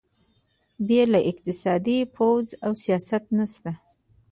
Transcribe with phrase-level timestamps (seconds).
[0.87, 3.71] بې له اقتصاده پوځ او سیاست نشته.